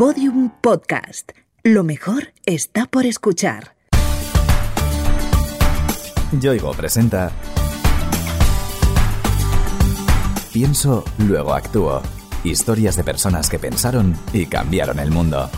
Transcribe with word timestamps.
Podium 0.00 0.48
Podcast. 0.62 1.32
Lo 1.62 1.84
mejor 1.84 2.32
está 2.46 2.86
por 2.86 3.04
escuchar. 3.04 3.76
Yoigo 6.40 6.72
presenta 6.72 7.30
Pienso, 10.54 11.04
luego 11.18 11.52
actúo. 11.52 12.00
Historias 12.44 12.96
de 12.96 13.04
personas 13.04 13.50
que 13.50 13.58
pensaron 13.58 14.16
y 14.32 14.46
cambiaron 14.46 15.00
el 15.00 15.10
mundo. 15.10 15.50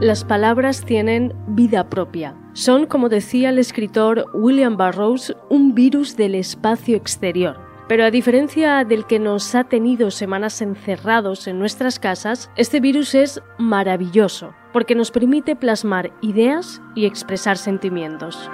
Las 0.00 0.24
palabras 0.24 0.84
tienen 0.84 1.32
vida 1.46 1.88
propia. 1.88 2.34
Son, 2.52 2.86
como 2.86 3.08
decía 3.08 3.50
el 3.50 3.58
escritor 3.58 4.26
William 4.34 4.76
Burroughs, 4.76 5.36
un 5.48 5.74
virus 5.74 6.16
del 6.16 6.34
espacio 6.34 6.96
exterior. 6.96 7.56
Pero 7.88 8.04
a 8.04 8.10
diferencia 8.10 8.84
del 8.84 9.06
que 9.06 9.18
nos 9.18 9.54
ha 9.54 9.64
tenido 9.64 10.10
semanas 10.10 10.60
encerrados 10.60 11.46
en 11.46 11.58
nuestras 11.58 11.98
casas, 11.98 12.50
este 12.56 12.80
virus 12.80 13.14
es 13.14 13.40
maravilloso, 13.58 14.54
porque 14.72 14.94
nos 14.94 15.10
permite 15.10 15.56
plasmar 15.56 16.12
ideas 16.22 16.80
y 16.94 17.06
expresar 17.06 17.56
sentimientos. 17.56 18.50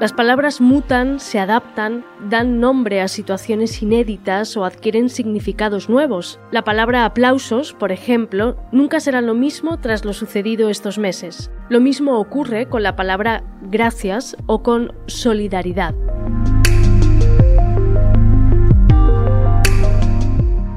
Las 0.00 0.14
palabras 0.14 0.62
mutan, 0.62 1.20
se 1.20 1.38
adaptan, 1.38 2.06
dan 2.30 2.58
nombre 2.58 3.02
a 3.02 3.08
situaciones 3.08 3.82
inéditas 3.82 4.56
o 4.56 4.64
adquieren 4.64 5.10
significados 5.10 5.90
nuevos. 5.90 6.40
La 6.50 6.64
palabra 6.64 7.04
aplausos, 7.04 7.74
por 7.74 7.92
ejemplo, 7.92 8.56
nunca 8.72 8.98
será 9.00 9.20
lo 9.20 9.34
mismo 9.34 9.78
tras 9.78 10.06
lo 10.06 10.14
sucedido 10.14 10.70
estos 10.70 10.96
meses. 10.96 11.50
Lo 11.68 11.80
mismo 11.80 12.18
ocurre 12.18 12.66
con 12.66 12.82
la 12.82 12.96
palabra 12.96 13.44
gracias 13.60 14.38
o 14.46 14.62
con 14.62 14.94
solidaridad. 15.04 15.94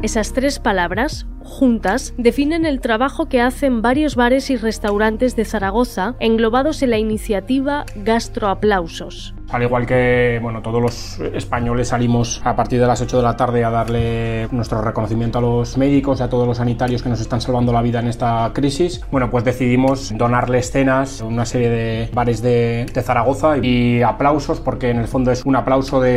Esas 0.02 0.34
tres 0.34 0.60
palabras, 0.60 1.28
juntas, 1.44 2.14
definen 2.18 2.66
el 2.66 2.82
trabajo 2.82 3.28
que 3.28 3.42
hacen 3.42 3.82
varios 3.82 4.16
bares 4.16 4.50
y 4.50 4.58
restaurantes 4.58 5.36
de 5.36 5.46
Zaragoza, 5.46 6.16
englobados 6.20 6.82
en 6.82 6.90
la 6.90 6.98
iniciativa 6.98 7.86
Gastroaplausos. 7.96 9.34
Al 9.54 9.62
igual 9.62 9.86
que 9.86 10.40
bueno, 10.42 10.64
todos 10.64 10.82
los 10.82 11.20
españoles 11.34 11.90
salimos 11.90 12.42
a 12.44 12.56
partir 12.56 12.82
de 12.82 12.88
las 12.88 13.02
8 13.02 13.18
de 13.18 13.24
la 13.24 13.38
tarde 13.38 13.64
a 13.64 13.70
darle 13.70 14.48
nuestro 14.52 14.82
reconocimiento 14.82 15.38
a 15.38 15.42
los 15.42 15.78
médicos 15.78 16.20
y 16.20 16.24
a 16.24 16.30
todos 16.30 16.48
los 16.48 16.58
sanitarios 16.58 17.04
que 17.04 17.10
nos 17.10 17.22
están 17.22 17.40
salvando 17.40 17.72
la 17.72 17.84
vida 17.84 18.00
en 18.00 18.08
esta 18.08 18.50
crisis, 18.52 19.06
bueno, 19.12 19.30
pues 19.30 19.44
decidimos 19.44 20.12
donarle 20.18 20.58
escenas 20.58 21.22
una 21.22 21.46
serie 21.46 21.70
de 21.70 22.10
bares 22.14 22.42
de, 22.42 22.92
Zaragoza 23.04 23.58
y 23.58 24.02
aplausos 24.02 24.60
porque 24.60 24.90
en 24.90 24.98
el 24.98 25.08
fondo 25.08 25.30
es 25.30 25.44
un 25.46 25.56
aplauso 25.56 26.02
de, 26.02 26.10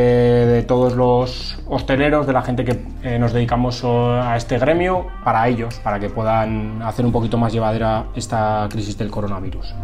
de 0.47 0.63
todos 0.63 0.95
los 0.95 1.59
hosteleros, 1.67 2.27
de 2.27 2.33
la 2.33 2.43
gente 2.43 2.65
que 2.65 2.81
eh, 3.03 3.19
nos 3.19 3.33
dedicamos 3.33 3.85
a 3.85 4.37
este 4.37 4.59
gremio, 4.59 5.07
para 5.25 5.47
ellos, 5.49 5.79
para 5.83 6.01
que 6.01 6.09
puedan 6.09 6.81
hacer 6.83 7.05
un 7.05 7.13
poquito 7.13 7.37
más 7.37 7.53
llevadera 7.53 8.07
esta 8.15 8.67
crisis 8.71 8.97
del 8.97 9.11
coronavirus. 9.11 9.75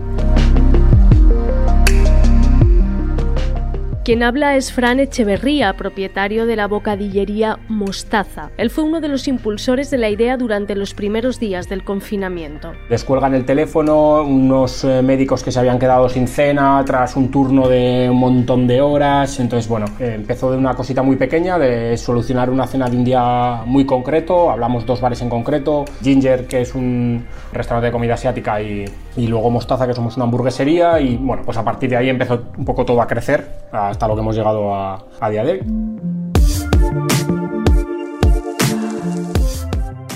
Quien 4.05 4.25
habla 4.25 4.57
es 4.57 4.73
Fran 4.73 4.99
Echeverría, 4.99 5.75
propietario 5.75 6.45
de 6.45 6.57
la 6.57 6.67
bocadillería 6.67 7.61
Mostaza. 7.69 8.51
Él 8.57 8.69
fue 8.69 8.83
uno 8.83 9.01
de 9.01 9.07
los 9.07 9.29
impulsores 9.29 9.93
de 9.93 9.99
la 9.99 10.09
idea 10.09 10.37
durante 10.37 10.75
los 10.75 10.93
primeros 10.93 11.39
días 11.39 11.69
del 11.69 11.85
confinamiento. 11.85 12.73
Les 12.91 13.05
cuelgan 13.05 13.33
el 13.37 13.45
teléfono 13.45 14.25
unos 14.25 14.83
eh, 14.83 15.03
médicos 15.03 15.45
que 15.45 15.53
se 15.53 15.61
habían 15.61 15.79
quedado 15.79 16.09
sin 16.09 16.27
cena 16.27 16.83
tras 16.85 17.15
un 17.15 17.31
turno 17.31 17.69
de 17.69 18.09
un 18.11 18.19
montón 18.19 18.67
de 18.67 18.81
horas. 18.81 19.39
Entonces, 19.39 19.69
bueno, 19.69 19.87
eh, 20.01 20.15
empezó 20.17 20.51
de 20.51 20.57
una 20.57 20.75
cosita 20.75 21.05
muy 21.05 21.15
pequeña, 21.15 21.57
de 21.57 21.97
solucionar 21.97 22.51
una 22.51 22.67
cena 22.67 22.91
de 22.91 22.97
un 22.97 23.05
día 23.05 23.63
muy 23.67 23.87
concreto. 23.87 24.51
Hablamos 24.51 24.85
dos 24.85 25.01
bares 25.01 25.23
en 25.23 25.29
concreto. 25.29 25.85
Ginger, 26.03 26.49
que 26.49 26.63
es 26.63 26.75
un 26.75 27.25
restaurante 27.53 27.87
de 27.87 27.93
comida 27.93 28.15
asiática, 28.15 28.61
y, 28.61 28.85
y 29.17 29.29
luego 29.29 29.49
Mostaza, 29.49 29.87
que 29.87 29.95
somos 29.95 30.17
una 30.17 30.25
hamburguesería. 30.25 30.99
Y 30.99 31.19
bueno, 31.19 31.45
pues 31.45 31.57
a 31.57 31.63
partir 31.63 31.91
de 31.91 31.99
ahí 31.99 32.09
empezó 32.09 32.47
un 32.59 32.65
poco 32.65 32.85
todo 32.85 33.01
a 33.01 33.07
crecer 33.07 33.62
hasta 33.73 34.07
lo 34.07 34.15
que 34.15 34.21
hemos 34.21 34.37
llegado 34.37 34.75
a, 34.75 35.05
a 35.21 35.31
día 35.31 35.45
de 35.45 35.53
hoy. 35.53 37.42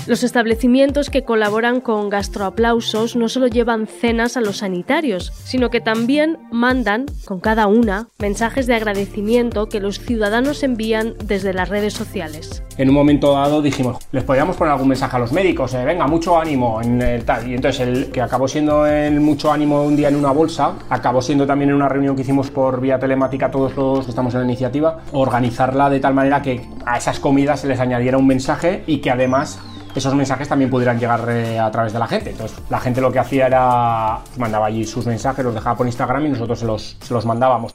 Los 0.07 0.23
establecimientos 0.23 1.09
que 1.09 1.25
colaboran 1.25 1.81
con 1.81 2.07
gastroaplausos 2.07 3.17
no 3.17 3.27
solo 3.27 3.47
llevan 3.47 3.87
cenas 3.87 4.37
a 4.37 4.41
los 4.41 4.59
sanitarios, 4.59 5.33
sino 5.43 5.69
que 5.69 5.81
también 5.81 6.37
mandan, 6.49 7.07
con 7.25 7.41
cada 7.41 7.67
una, 7.67 8.07
mensajes 8.17 8.67
de 8.67 8.75
agradecimiento 8.75 9.67
que 9.67 9.81
los 9.81 9.99
ciudadanos 9.99 10.63
envían 10.63 11.15
desde 11.25 11.53
las 11.53 11.67
redes 11.67 11.93
sociales. 11.93 12.63
En 12.77 12.87
un 12.87 12.95
momento 12.95 13.33
dado 13.33 13.61
dijimos, 13.61 13.97
les 14.13 14.23
podríamos 14.23 14.55
poner 14.55 14.71
algún 14.71 14.87
mensaje 14.87 15.17
a 15.17 15.19
los 15.19 15.33
médicos, 15.33 15.73
eh, 15.73 15.83
venga, 15.83 16.07
mucho 16.07 16.39
ánimo 16.39 16.81
en 16.81 17.01
el 17.01 17.25
tal. 17.25 17.45
Y 17.45 17.55
entonces 17.55 17.85
el 17.85 18.05
que 18.09 18.21
acabó 18.21 18.47
siendo 18.47 18.87
el 18.87 19.19
mucho 19.19 19.51
ánimo 19.51 19.83
un 19.83 19.97
día 19.97 20.07
en 20.07 20.15
una 20.15 20.31
bolsa, 20.31 20.75
acabó 20.89 21.21
siendo 21.21 21.45
también 21.45 21.71
en 21.71 21.75
una 21.75 21.89
reunión 21.89 22.15
que 22.15 22.21
hicimos 22.21 22.49
por 22.49 22.79
vía 22.79 22.97
telemática 22.97 23.51
todos 23.51 23.75
los 23.75 24.05
que 24.05 24.11
estamos 24.11 24.33
en 24.35 24.39
la 24.39 24.45
iniciativa, 24.45 24.99
organizarla 25.11 25.89
de 25.89 25.99
tal 25.99 26.13
manera 26.13 26.41
que 26.41 26.65
a 26.85 26.97
esas 26.97 27.19
comidas 27.19 27.59
se 27.59 27.67
les 27.67 27.81
añadiera 27.81 28.17
un 28.17 28.27
mensaje 28.27 28.85
y 28.87 28.99
que 28.99 29.11
además 29.11 29.59
esos 29.97 30.13
mensajes 30.13 30.47
también 30.47 30.69
pudieran 30.69 30.99
llegar 30.99 31.27
eh, 31.29 31.59
a 31.59 31.71
través 31.71 31.93
de 31.93 31.99
la 31.99 32.07
gente. 32.07 32.31
Entonces, 32.31 32.57
la 32.69 32.79
gente 32.79 33.01
lo 33.01 33.11
que 33.11 33.19
hacía 33.19 33.47
era 33.47 34.19
mandaba 34.37 34.67
allí 34.67 34.85
sus 34.85 35.05
mensajes, 35.05 35.43
los 35.43 35.53
dejaba 35.53 35.75
por 35.75 35.85
Instagram 35.85 36.25
y 36.25 36.29
nosotros 36.29 36.59
se 36.59 36.65
los, 36.65 36.97
se 37.01 37.13
los 37.13 37.25
mandábamos. 37.25 37.71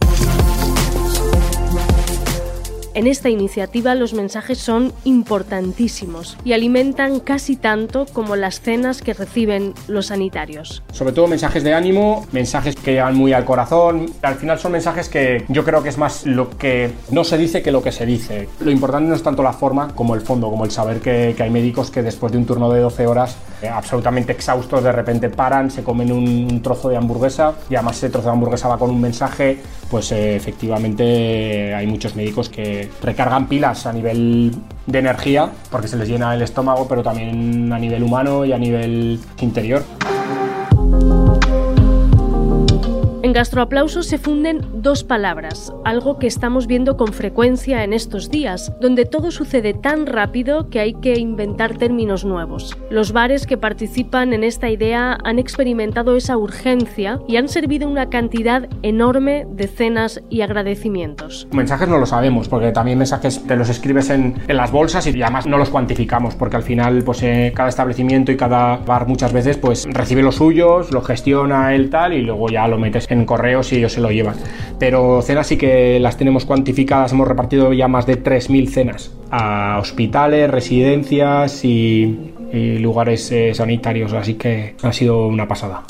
En 2.95 3.07
esta 3.07 3.31
iniciativa 3.31 3.95
los 3.95 4.13
mensajes 4.13 4.59
son 4.59 4.93
importantísimos 5.05 6.37
y 6.45 6.53
alimentan 6.53 7.21
casi 7.21 7.57
tanto 7.57 8.05
como 8.13 8.37
las 8.37 8.61
cenas 8.61 9.01
que 9.01 9.15
reciben 9.15 9.73
los 9.89 10.07
sanitarios. 10.07 10.83
Sobre 10.93 11.13
todo 11.13 11.27
mensajes 11.27 11.65
de 11.65 11.73
ánimo, 11.73 12.27
mensajes 12.33 12.77
que 12.77 12.93
llegan 12.93 13.17
muy 13.17 13.33
al 13.33 13.47
corazón. 13.47 14.13
Al 14.21 14.35
final 14.35 14.59
son 14.59 14.73
mensajes 14.73 15.09
que 15.09 15.45
yo 15.49 15.65
creo 15.65 15.83
que 15.83 15.89
es 15.89 15.97
más 15.97 16.27
lo 16.27 16.51
que 16.51 16.93
no 17.11 17.25
se 17.25 17.39
dice 17.39 17.63
que 17.63 17.73
lo 17.73 17.83
que 17.83 17.93
se 17.93 18.05
dice. 18.05 18.49
Lo 18.61 18.71
importante 18.71 19.09
no 19.09 19.15
es 19.15 19.23
tanto 19.23 19.43
la 19.43 19.55
forma 19.55 19.95
como 19.95 20.15
el 20.15 20.21
fondo, 20.21 20.51
como 20.51 20.67
el 20.67 20.71
saber 20.71 21.01
que, 21.01 21.33
que 21.35 21.43
hay 21.43 21.51
médicos 21.51 21.91
que 21.91 22.03
después 22.03 22.31
de 22.31 22.39
un 22.39 22.45
turno 22.45 22.71
de 22.71 22.81
12 22.81 23.07
horas 23.07 23.37
absolutamente 23.69 24.33
exhaustos 24.33 24.83
de 24.83 24.93
repente 24.93 25.29
paran, 25.31 25.71
se 25.71 25.83
comen 25.83 26.13
un 26.13 26.63
trozo 26.63 26.89
de 26.89 26.97
hamburguesa 26.97 27.55
y 27.71 27.75
además 27.75 27.97
ese 27.99 28.11
trozo 28.11 28.29
de 28.29 28.33
hamburguesa 28.33 28.69
va 28.69 28.79
con 28.79 28.91
un 28.91 29.01
mensaje, 29.01 29.59
pues 29.91 30.13
eh, 30.13 30.37
efectivamente 30.37 31.75
hay 31.75 31.87
muchos 31.87 32.15
médicos 32.17 32.49
que 32.49 32.89
recargan 33.03 33.47
pilas 33.47 33.87
a 33.87 33.93
nivel 33.93 34.55
de 34.87 34.99
energía 34.99 35.51
porque 35.71 35.89
se 35.89 35.97
les 35.97 36.09
llena 36.09 36.35
el 36.35 36.43
estómago, 36.43 36.87
pero 36.89 37.03
también 37.03 37.73
a 37.73 37.79
nivel 37.79 38.03
humano 38.03 38.45
y 38.45 38.53
a 38.53 38.59
nivel 38.59 39.21
interior. 39.41 39.83
En 43.23 43.33
gastroaplausos 43.33 44.07
se 44.07 44.19
funden 44.19 44.67
dos 44.83 45.05
palabras, 45.05 45.73
algo 45.85 46.19
que 46.19 46.27
estamos 46.27 46.67
viendo 46.67 46.97
con 46.97 47.13
frecuencia 47.13 47.85
en 47.85 47.93
estos 47.93 48.31
días, 48.31 48.73
donde 48.81 49.05
todo 49.05 49.31
sucede 49.31 49.75
tan 49.75 50.07
rápido 50.07 50.69
que 50.71 50.81
hay 50.81 50.95
que 50.95 51.17
inventar 51.21 51.79
términos 51.79 52.25
nuevos. 52.25 52.77
Los 52.91 53.13
bares 53.13 53.47
que 53.47 53.57
participan 53.57 54.33
en 54.33 54.43
esta 54.43 54.71
idea 54.71 55.19
han 55.23 55.39
experimentado 55.39 56.17
esa 56.17 56.37
urgencia 56.37 57.21
y 57.29 57.37
han 57.37 57.47
servido 57.47 57.89
una 57.89 58.11
cantidad 58.11 58.69
enorme 58.83 59.47
de 59.49 59.69
cenas 59.69 60.21
y 60.29 60.41
agradecimientos. 60.41 61.47
Mensajes 61.53 61.89
no 61.89 61.99
lo 61.99 62.07
sabemos, 62.07 62.49
porque 62.49 62.73
también 62.73 62.99
mensajes 62.99 63.47
te 63.47 63.55
los 63.55 63.69
escribes 63.69 64.11
en, 64.11 64.35
en 64.49 64.57
las 64.57 64.73
bolsas 64.73 65.07
y 65.07 65.23
además 65.23 65.47
no 65.47 65.59
los 65.59 65.71
cuantificamos, 65.71 66.35
porque 66.35 66.57
al 66.57 66.65
final 66.65 67.05
pues 67.05 67.23
eh, 67.23 67.53
cada 67.55 67.69
establecimiento 67.69 68.33
y 68.33 68.37
cada 68.37 68.79
bar 68.79 69.07
muchas 69.07 69.33
veces 69.33 69.59
pues 69.59 69.87
recibe 69.89 70.25
los 70.25 70.35
suyos, 70.35 70.91
lo 70.91 71.03
gestiona 71.03 71.73
él 71.73 71.89
tal 71.89 72.15
y 72.15 72.23
luego 72.23 72.49
ya 72.49 72.67
lo 72.67 72.79
metes 72.79 73.07
en 73.13 73.25
correos 73.25 73.73
y 73.73 73.77
ellos 73.77 73.93
se 73.93 74.01
lo 74.01 74.11
llevan. 74.11 74.37
Pero 74.79 75.23
cenas 75.23 75.47
sí 75.47 75.57
que 75.57 76.01
las 76.01 76.17
tenemos 76.17 76.45
cuantificadas, 76.45 77.13
hemos 77.13 77.29
repartido 77.29 77.73
ya 77.73 77.89
más 77.89 78.07
de 78.07 78.23
3.000 78.23 78.69
cenas 78.69 79.13
a 79.31 79.79
hospitales, 79.81 80.51
residencias 80.51 81.65
y, 81.65 82.33
lugares 82.53 83.33
eh, 83.33 83.55
sanitarios, 83.55 84.13
así 84.13 84.35
que 84.35 84.75
ha 84.83 84.93
sido 84.93 85.27
una 85.27 85.49
pasada. 85.49 85.85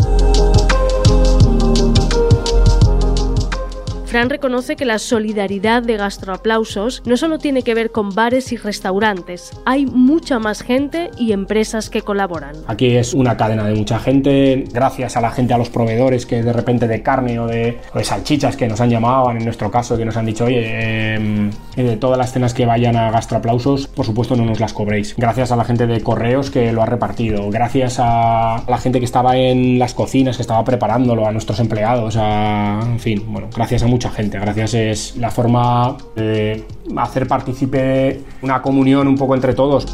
Reconoce 4.28 4.76
que 4.76 4.84
la 4.84 4.98
solidaridad 4.98 5.82
de 5.82 5.96
gastroaplausos 5.96 7.02
no 7.04 7.16
solo 7.16 7.38
tiene 7.38 7.62
que 7.62 7.74
ver 7.74 7.90
con 7.90 8.10
bares 8.10 8.52
y 8.52 8.56
restaurantes, 8.56 9.50
hay 9.66 9.86
mucha 9.86 10.38
más 10.38 10.62
gente 10.62 11.10
y 11.18 11.32
empresas 11.32 11.90
que 11.90 12.02
colaboran. 12.02 12.56
Aquí 12.66 12.96
es 12.96 13.14
una 13.14 13.36
cadena 13.36 13.64
de 13.66 13.74
mucha 13.74 13.98
gente, 13.98 14.64
gracias 14.72 15.16
a 15.16 15.20
la 15.20 15.30
gente, 15.30 15.54
a 15.54 15.58
los 15.58 15.70
proveedores 15.70 16.26
que 16.26 16.42
de 16.42 16.52
repente 16.52 16.88
de 16.88 17.02
carne 17.02 17.38
o 17.38 17.46
de, 17.46 17.78
salchichas 18.02 18.56
que 18.56 18.68
nos 18.68 18.80
han 18.80 18.90
llamado, 18.90 19.30
en 19.30 19.44
nuestro 19.44 19.70
caso, 19.70 19.96
que 19.96 20.04
nos 20.04 20.16
han 20.16 20.26
dicho, 20.26 20.44
oye, 20.44 21.14
em, 21.14 21.50
de 21.76 21.96
todas 21.96 22.18
las 22.18 22.32
cenas 22.32 22.54
que 22.54 22.66
vayan 22.66 22.96
a 22.96 23.10
gastroaplausos, 23.10 23.86
por 23.86 24.06
supuesto 24.06 24.36
no 24.36 24.44
nos 24.44 24.60
las 24.60 24.72
cobréis. 24.72 25.14
Gracias 25.16 25.52
a 25.52 25.56
la 25.56 25.64
gente 25.64 25.86
de 25.86 26.00
correos 26.00 26.50
que 26.50 26.72
lo 26.72 26.82
ha 26.82 26.86
repartido, 26.86 27.50
gracias 27.50 27.96
a 27.98 28.64
la 28.68 28.78
gente 28.78 28.98
que 28.98 29.04
estaba 29.04 29.36
en 29.36 29.78
las 29.78 29.94
cocinas, 29.94 30.36
que 30.36 30.42
estaba 30.42 30.64
preparándolo, 30.64 31.26
a 31.26 31.32
nuestros 31.32 31.60
empleados, 31.60 32.16
a, 32.16 32.80
en 32.82 33.00
fin, 33.00 33.24
bueno, 33.28 33.48
gracias 33.54 33.82
a 33.82 33.86
mucha 33.86 34.10
gente. 34.12 34.38
Gracias 34.38 34.74
es 34.74 35.16
la 35.16 35.30
forma 35.30 35.96
de 36.14 36.64
hacer 36.96 37.26
partícipe 37.26 38.20
una 38.42 38.62
comunión 38.62 39.08
un 39.08 39.16
poco 39.16 39.34
entre 39.34 39.54
todos. 39.54 39.86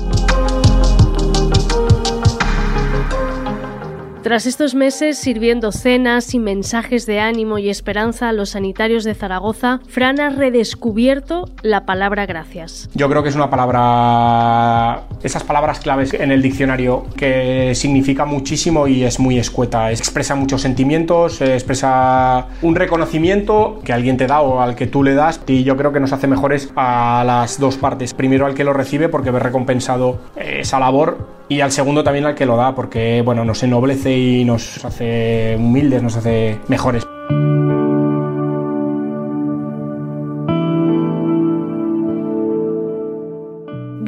Tras 4.22 4.46
estos 4.46 4.74
meses 4.74 5.16
sirviendo 5.16 5.70
cenas 5.70 6.34
y 6.34 6.40
mensajes 6.40 7.06
de 7.06 7.20
ánimo 7.20 7.58
y 7.58 7.70
esperanza 7.70 8.28
a 8.28 8.32
los 8.32 8.50
sanitarios 8.50 9.04
de 9.04 9.14
Zaragoza, 9.14 9.78
Fran 9.88 10.20
ha 10.20 10.30
redescubierto 10.30 11.48
la 11.62 11.86
palabra 11.86 12.26
gracias. 12.26 12.90
Yo 12.94 13.08
creo 13.08 13.22
que 13.22 13.28
es 13.28 13.36
una 13.36 13.48
palabra, 13.48 15.04
esas 15.22 15.44
palabras 15.44 15.78
claves 15.78 16.12
en 16.14 16.32
el 16.32 16.42
diccionario 16.42 17.06
que 17.16 17.74
significa 17.76 18.24
muchísimo 18.24 18.88
y 18.88 19.04
es 19.04 19.20
muy 19.20 19.38
escueta. 19.38 19.92
Expresa 19.92 20.34
muchos 20.34 20.62
sentimientos, 20.62 21.40
expresa 21.40 22.48
un 22.60 22.74
reconocimiento 22.74 23.80
que 23.84 23.92
alguien 23.92 24.16
te 24.16 24.26
da 24.26 24.40
o 24.40 24.60
al 24.60 24.74
que 24.74 24.88
tú 24.88 25.04
le 25.04 25.14
das 25.14 25.40
y 25.46 25.62
yo 25.62 25.76
creo 25.76 25.92
que 25.92 26.00
nos 26.00 26.12
hace 26.12 26.26
mejores 26.26 26.70
a 26.74 27.22
las 27.24 27.60
dos 27.60 27.76
partes. 27.76 28.14
Primero 28.14 28.46
al 28.46 28.54
que 28.54 28.64
lo 28.64 28.72
recibe 28.72 29.08
porque 29.08 29.30
ve 29.30 29.38
recompensado 29.38 30.18
esa 30.36 30.80
labor 30.80 31.37
y 31.48 31.60
al 31.60 31.72
segundo 31.72 32.04
también 32.04 32.26
al 32.26 32.34
que 32.34 32.46
lo 32.46 32.56
da 32.56 32.74
porque 32.74 33.22
bueno, 33.24 33.44
nos 33.44 33.62
ennoblece 33.62 34.16
y 34.16 34.44
nos 34.44 34.84
hace 34.84 35.56
humildes, 35.58 36.02
nos 36.02 36.16
hace 36.16 36.58
mejores. 36.68 37.06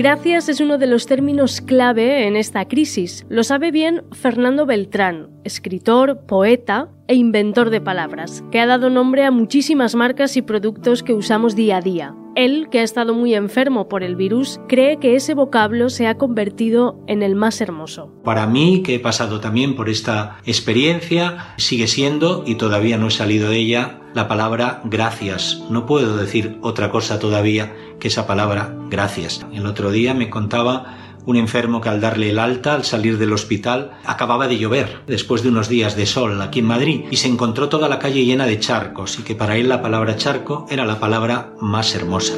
Gracias 0.00 0.48
es 0.48 0.60
uno 0.60 0.78
de 0.78 0.86
los 0.86 1.04
términos 1.04 1.60
clave 1.60 2.26
en 2.26 2.34
esta 2.34 2.66
crisis. 2.66 3.26
Lo 3.28 3.44
sabe 3.44 3.70
bien 3.70 4.02
Fernando 4.12 4.64
Beltrán, 4.64 5.28
escritor, 5.44 6.20
poeta 6.26 6.88
e 7.06 7.16
inventor 7.16 7.68
de 7.68 7.82
palabras, 7.82 8.42
que 8.50 8.60
ha 8.60 8.66
dado 8.66 8.88
nombre 8.88 9.26
a 9.26 9.30
muchísimas 9.30 9.94
marcas 9.94 10.38
y 10.38 10.42
productos 10.42 11.02
que 11.02 11.12
usamos 11.12 11.54
día 11.54 11.76
a 11.76 11.80
día. 11.82 12.14
Él, 12.36 12.68
que 12.70 12.80
ha 12.80 12.82
estado 12.82 13.14
muy 13.14 13.34
enfermo 13.34 13.88
por 13.88 14.02
el 14.02 14.16
virus, 14.16 14.60
cree 14.68 14.98
que 14.98 15.16
ese 15.16 15.34
vocablo 15.34 15.90
se 15.90 16.06
ha 16.06 16.16
convertido 16.16 17.02
en 17.06 17.22
el 17.22 17.34
más 17.34 17.60
hermoso. 17.60 18.12
Para 18.24 18.46
mí, 18.46 18.82
que 18.82 18.94
he 18.94 19.00
pasado 19.00 19.40
también 19.40 19.76
por 19.76 19.88
esta 19.88 20.38
experiencia, 20.44 21.54
sigue 21.56 21.86
siendo, 21.86 22.44
y 22.46 22.54
todavía 22.54 22.98
no 22.98 23.08
he 23.08 23.10
salido 23.10 23.50
de 23.50 23.58
ella, 23.58 24.00
la 24.14 24.28
palabra 24.28 24.80
gracias. 24.84 25.62
No 25.70 25.86
puedo 25.86 26.16
decir 26.16 26.58
otra 26.62 26.90
cosa 26.90 27.18
todavía 27.18 27.74
que 27.98 28.08
esa 28.08 28.26
palabra 28.26 28.74
gracias. 28.88 29.46
El 29.52 29.66
otro 29.66 29.90
día 29.90 30.14
me 30.14 30.30
contaba 30.30 31.09
un 31.26 31.36
enfermo 31.36 31.80
que 31.80 31.88
al 31.88 32.00
darle 32.00 32.30
el 32.30 32.38
alta, 32.38 32.74
al 32.74 32.84
salir 32.84 33.18
del 33.18 33.32
hospital, 33.32 33.92
acababa 34.04 34.48
de 34.48 34.58
llover, 34.58 35.02
después 35.06 35.42
de 35.42 35.48
unos 35.48 35.68
días 35.68 35.96
de 35.96 36.06
sol 36.06 36.40
aquí 36.42 36.60
en 36.60 36.66
Madrid, 36.66 37.04
y 37.10 37.16
se 37.16 37.28
encontró 37.28 37.68
toda 37.68 37.88
la 37.88 37.98
calle 37.98 38.24
llena 38.24 38.46
de 38.46 38.58
charcos, 38.58 39.18
y 39.18 39.22
que 39.22 39.34
para 39.34 39.56
él 39.56 39.68
la 39.68 39.82
palabra 39.82 40.16
charco 40.16 40.66
era 40.70 40.84
la 40.84 41.00
palabra 41.00 41.52
más 41.60 41.94
hermosa. 41.94 42.34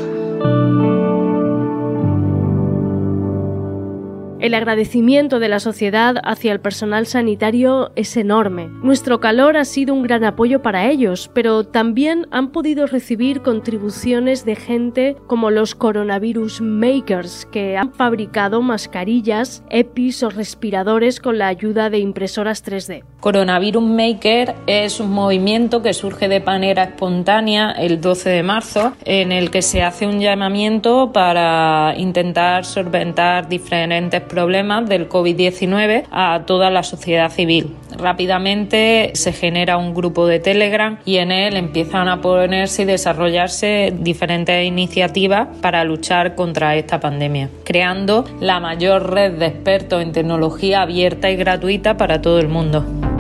El 4.43 4.55
agradecimiento 4.55 5.39
de 5.39 5.49
la 5.49 5.61
sociedad 5.61 6.17
hacia 6.25 6.51
el 6.51 6.59
personal 6.59 7.07
sanitario 7.07 7.93
es 7.95 8.17
enorme. 8.17 8.67
Nuestro 8.83 9.21
calor 9.21 9.57
ha 9.57 9.65
sido 9.65 9.95
un 9.95 10.03
gran 10.03 10.25
apoyo 10.25 10.63
para 10.63 10.91
ellos, 10.91 11.31
pero 11.33 11.63
también 11.63 12.27
han 12.33 12.51
podido 12.51 12.89
recibir 12.89 13.43
contribuciones 13.43 14.45
de 14.45 14.57
gente 14.57 15.17
como 15.29 15.53
los 15.53 15.77
coronavirus 15.77 16.61
makers, 16.61 17.47
que 17.53 17.77
han 17.77 17.93
fabricado 17.93 18.63
mascarillas, 18.63 19.63
EPIs 19.71 20.25
o 20.25 20.31
respiradores 20.31 21.21
con 21.21 21.39
la 21.39 21.47
ayuda 21.47 21.89
de 21.89 22.01
impresoras 22.01 22.65
3D. 22.65 23.05
Coronavirus 23.23 23.85
Maker 23.85 24.57
es 24.67 24.99
un 24.99 25.13
movimiento 25.13 25.81
que 25.81 25.95
surge 25.95 26.27
de 26.27 26.41
manera 26.41 26.83
espontánea 26.83 27.71
el 27.71 28.01
12 28.01 28.31
de 28.31 28.43
marzo, 28.43 28.95
en 29.05 29.31
el 29.31 29.53
que 29.53 29.63
se 29.63 29.81
hace 29.85 30.09
un 30.09 30.19
llamamiento 30.19 31.13
para 31.13 31.95
intentar 31.97 32.65
solventar 32.65 33.49
diferentes 33.49 34.23
problemas 34.23 34.89
del 34.89 35.09
COVID-19 35.09 36.07
a 36.11 36.43
toda 36.47 36.69
la 36.71 36.83
sociedad 36.83 37.31
civil. 37.31 37.77
Rápidamente 37.97 39.13
se 39.15 39.33
genera 39.33 39.77
un 39.77 39.95
grupo 39.95 40.27
de 40.27 40.41
Telegram 40.41 40.99
y 41.05 41.19
en 41.19 41.31
él 41.31 41.57
empiezan 41.57 42.09
a 42.09 42.21
ponerse 42.21 42.83
y 42.83 42.87
desarrollarse 42.87 43.95
diferentes 44.01 44.67
iniciativas 44.67 45.47
para 45.61 45.85
luchar 45.85 46.35
contra 46.35 46.75
esta 46.75 46.99
pandemia, 46.99 47.51
creando 47.63 48.25
la 48.41 48.59
mayor 48.59 49.15
red 49.15 49.35
de 49.35 49.47
expertos 49.47 50.03
en 50.03 50.11
tecnología 50.11 50.83
abierta 50.83 51.31
y 51.31 51.37
gratuita 51.37 51.97
para 51.97 52.21
todo 52.21 52.41
el 52.41 52.49
mundo. 52.49 53.12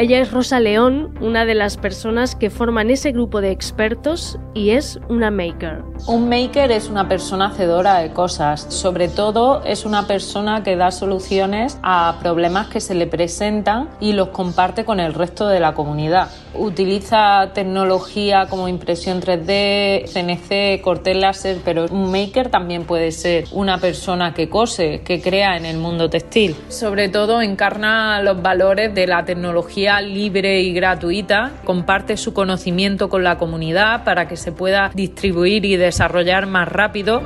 Ella 0.00 0.20
es 0.20 0.30
Rosa 0.30 0.60
León, 0.60 1.14
una 1.20 1.44
de 1.44 1.54
las 1.54 1.76
personas 1.76 2.34
que 2.34 2.48
forman 2.48 2.88
ese 2.88 3.12
grupo 3.12 3.42
de 3.42 3.50
expertos 3.50 4.38
y 4.54 4.70
es 4.70 4.98
una 5.10 5.30
maker. 5.30 5.82
Un 6.06 6.26
maker 6.30 6.72
es 6.72 6.88
una 6.88 7.06
persona 7.06 7.48
hacedora 7.48 7.98
de 7.98 8.10
cosas, 8.10 8.62
sobre 8.70 9.08
todo 9.08 9.62
es 9.62 9.84
una 9.84 10.06
persona 10.06 10.62
que 10.62 10.76
da 10.76 10.90
soluciones 10.90 11.78
a 11.82 12.16
problemas 12.22 12.68
que 12.68 12.80
se 12.80 12.94
le 12.94 13.08
presentan 13.08 13.90
y 14.00 14.14
los 14.14 14.28
comparte 14.28 14.86
con 14.86 15.00
el 15.00 15.12
resto 15.12 15.48
de 15.48 15.60
la 15.60 15.74
comunidad. 15.74 16.30
Utiliza 16.54 17.50
tecnología 17.52 18.46
como 18.48 18.68
impresión 18.68 19.20
3D, 19.20 20.06
CNC, 20.10 20.80
cortel 20.82 21.20
láser, 21.20 21.58
pero 21.62 21.84
un 21.90 22.10
maker 22.10 22.48
también 22.48 22.84
puede 22.84 23.12
ser 23.12 23.44
una 23.52 23.76
persona 23.76 24.32
que 24.32 24.48
cose, 24.48 25.02
que 25.04 25.20
crea 25.20 25.58
en 25.58 25.66
el 25.66 25.76
mundo 25.76 26.08
textil. 26.08 26.56
Sobre 26.68 27.10
todo 27.10 27.42
encarna 27.42 28.22
los 28.22 28.40
valores 28.40 28.94
de 28.94 29.06
la 29.06 29.26
tecnología 29.26 29.89
libre 29.98 30.60
y 30.60 30.74
gratuita, 30.74 31.52
comparte 31.64 32.18
su 32.18 32.34
conocimiento 32.34 33.08
con 33.08 33.24
la 33.24 33.38
comunidad 33.38 34.04
para 34.04 34.28
que 34.28 34.36
se 34.36 34.52
pueda 34.52 34.90
distribuir 34.94 35.64
y 35.64 35.76
desarrollar 35.76 36.46
más 36.46 36.68
rápido. 36.68 37.22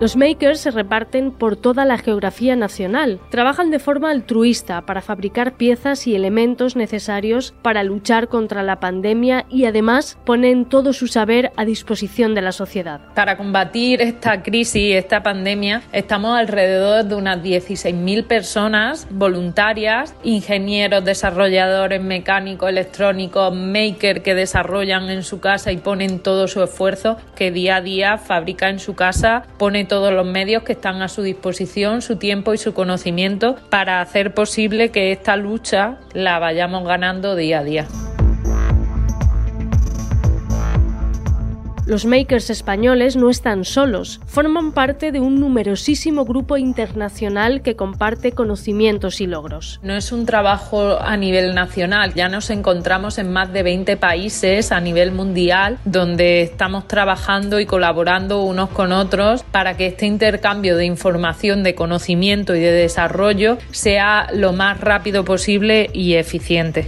Los 0.01 0.17
makers 0.17 0.61
se 0.61 0.71
reparten 0.71 1.33
por 1.33 1.57
toda 1.57 1.85
la 1.85 1.99
geografía 1.99 2.55
nacional. 2.55 3.19
Trabajan 3.31 3.73
de 3.73 3.81
forma 3.81 4.13
altruista 4.13 4.83
para 4.83 5.03
fabricar 5.03 5.57
piezas 5.57 6.07
y 6.07 6.15
elementos 6.15 6.77
necesarios 6.77 7.53
para 7.63 7.83
luchar 7.83 8.29
contra 8.29 8.63
la 8.63 8.79
pandemia 8.79 9.47
y 9.51 9.65
además 9.65 10.17
ponen 10.25 10.67
todo 10.67 10.93
su 10.93 11.09
saber 11.09 11.51
a 11.57 11.65
disposición 11.65 12.37
de 12.37 12.43
la 12.43 12.53
sociedad. 12.53 13.01
Para 13.17 13.37
combatir 13.37 14.01
esta 14.01 14.41
crisis, 14.45 14.95
esta 14.95 15.25
pandemia, 15.25 15.83
estamos 15.91 16.39
alrededor 16.39 17.05
de 17.05 17.17
unas 17.17 17.43
16.000 17.43 18.25
personas 18.25 19.09
voluntarias, 19.11 20.15
ingenieros, 20.23 21.05
desarrolladores 21.05 22.01
mecánicos, 22.01 22.69
electrónicos, 22.69 23.53
makers 23.53 24.21
que 24.21 24.37
desarrollan 24.37 25.11
en 25.11 25.25
su 25.25 25.41
casa 25.41 25.73
y 25.73 25.79
ponen 25.79 26.21
todo 26.21 26.47
su 26.47 26.63
esfuerzo, 26.63 27.17
que 27.35 27.51
día 27.51 27.77
a 27.77 27.81
día 27.81 28.17
fabrica 28.17 28.69
en 28.69 28.79
su 28.79 28.95
casa, 28.95 29.43
pone 29.59 29.88
todos 29.89 30.13
los 30.13 30.27
medios 30.27 30.63
que 30.63 30.73
están 30.73 31.03
a 31.03 31.09
su 31.09 31.23
disposición, 31.23 32.03
su 32.03 32.17
tiempo 32.17 32.55
y 32.55 32.59
su 32.59 32.75
conocimiento 32.75 33.57
para 33.71 34.01
hacer 34.01 34.35
posible 34.35 34.91
que 34.91 35.11
esta 35.11 35.37
lucha 35.37 35.99
la 36.13 36.39
vayamos 36.39 36.87
ganando 36.87 37.35
día 37.35 37.61
a 37.61 37.65
día. 37.65 37.87
Los 41.89 42.05
makers 42.05 42.51
españoles 42.51 43.17
no 43.17 43.31
están 43.31 43.65
solos, 43.65 44.21
forman 44.27 44.73
parte 44.73 45.11
de 45.11 45.21
un 45.21 45.41
numerosísimo 45.41 46.27
grupo 46.27 46.59
internacional 46.59 47.63
que 47.63 47.77
comparte 47.77 48.33
conocimientos 48.33 49.23
y 49.23 49.27
logros. 49.27 49.81
No 49.83 49.95
es 49.95 50.13
un 50.13 50.27
trabajo 50.27 50.99
a 51.01 51.17
nivel 51.17 51.55
nacional, 51.55 52.13
ya 52.13 52.29
nos 52.29 52.51
encontramos 52.51 53.17
en 53.17 53.33
más 53.33 53.55
de 53.55 53.63
20 53.63 53.97
países 53.97 54.71
a 54.71 54.81
nivel 54.81 55.13
mundial 55.13 55.79
donde 55.87 56.43
estamos 56.43 56.87
trabajando 56.87 57.59
y 57.59 57.65
colaborando 57.65 58.43
unos 58.43 58.69
con 58.69 58.93
otros 58.93 59.43
para 59.45 59.79
que 59.79 59.87
este 59.87 60.05
intercambio 60.05 60.77
de 60.77 60.85
información, 60.85 61.63
de 61.63 61.75
conocimiento 61.75 62.55
y 62.55 62.61
de 62.61 62.73
desarrollo 62.73 63.57
sea 63.71 64.27
lo 64.35 64.53
más 64.53 64.79
rápido 64.79 65.25
posible 65.25 65.89
y 65.95 66.17
eficiente. 66.17 66.87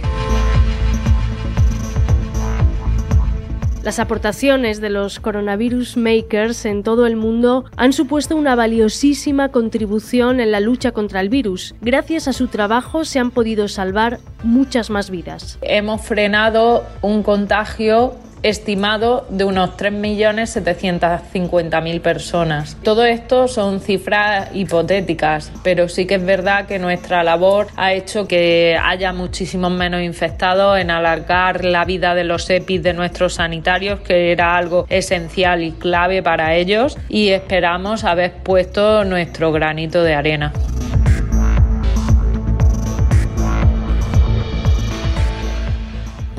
Las 3.83 3.97
aportaciones 3.97 4.79
de 4.79 4.91
los 4.91 5.19
coronavirus 5.19 5.97
makers 5.97 6.65
en 6.65 6.83
todo 6.83 7.07
el 7.07 7.15
mundo 7.15 7.65
han 7.77 7.93
supuesto 7.93 8.35
una 8.35 8.53
valiosísima 8.53 9.49
contribución 9.49 10.39
en 10.39 10.51
la 10.51 10.59
lucha 10.59 10.91
contra 10.91 11.19
el 11.19 11.29
virus. 11.29 11.73
Gracias 11.81 12.27
a 12.27 12.33
su 12.33 12.47
trabajo 12.47 13.05
se 13.05 13.17
han 13.17 13.31
podido 13.31 13.67
salvar 13.67 14.19
muchas 14.43 14.91
más 14.91 15.09
vidas. 15.09 15.57
Hemos 15.63 16.01
frenado 16.01 16.85
un 17.01 17.23
contagio 17.23 18.13
estimado 18.43 19.25
de 19.29 19.45
unos 19.45 19.77
3.750.000 19.77 22.01
personas. 22.01 22.75
Todo 22.83 23.05
esto 23.05 23.47
son 23.47 23.79
cifras 23.79 24.49
hipotéticas, 24.53 25.51
pero 25.63 25.87
sí 25.89 26.05
que 26.05 26.15
es 26.15 26.25
verdad 26.25 26.65
que 26.65 26.79
nuestra 26.79 27.23
labor 27.23 27.67
ha 27.75 27.93
hecho 27.93 28.27
que 28.27 28.77
haya 28.81 29.13
muchísimos 29.13 29.71
menos 29.71 30.01
infectados 30.01 30.79
en 30.79 30.89
alargar 30.91 31.63
la 31.65 31.85
vida 31.85 32.15
de 32.15 32.23
los 32.23 32.49
EPIs 32.49 32.81
de 32.83 32.93
nuestros 32.93 33.35
sanitarios, 33.35 33.99
que 34.01 34.31
era 34.31 34.57
algo 34.57 34.87
esencial 34.89 35.63
y 35.63 35.71
clave 35.71 36.23
para 36.23 36.55
ellos, 36.55 36.97
y 37.09 37.29
esperamos 37.29 38.03
haber 38.03 38.33
puesto 38.43 39.05
nuestro 39.05 39.51
granito 39.51 40.03
de 40.03 40.15
arena. 40.15 40.51